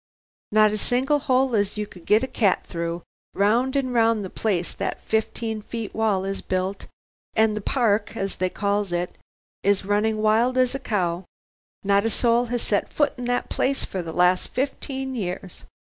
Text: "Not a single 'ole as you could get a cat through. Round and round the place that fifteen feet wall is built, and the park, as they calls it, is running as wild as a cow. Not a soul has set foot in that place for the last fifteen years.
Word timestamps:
"Not 0.51 0.71
a 0.71 0.77
single 0.77 1.21
'ole 1.29 1.55
as 1.55 1.77
you 1.77 1.85
could 1.85 2.07
get 2.07 2.23
a 2.23 2.27
cat 2.27 2.65
through. 2.65 3.03
Round 3.35 3.75
and 3.75 3.93
round 3.93 4.25
the 4.25 4.31
place 4.31 4.73
that 4.73 4.99
fifteen 5.03 5.61
feet 5.61 5.93
wall 5.93 6.25
is 6.25 6.41
built, 6.41 6.87
and 7.35 7.55
the 7.55 7.61
park, 7.61 8.17
as 8.17 8.37
they 8.37 8.49
calls 8.49 8.91
it, 8.91 9.15
is 9.61 9.85
running 9.85 10.15
as 10.15 10.21
wild 10.23 10.57
as 10.57 10.73
a 10.73 10.79
cow. 10.79 11.25
Not 11.83 12.03
a 12.03 12.09
soul 12.09 12.45
has 12.45 12.63
set 12.63 12.91
foot 12.91 13.13
in 13.15 13.25
that 13.25 13.49
place 13.49 13.85
for 13.85 14.01
the 14.01 14.11
last 14.11 14.47
fifteen 14.47 15.13
years. 15.13 15.65